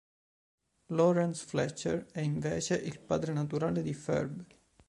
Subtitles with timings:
[0.87, 4.43] Lawrence Fletcher è, invece, il padre naturale di Ferb.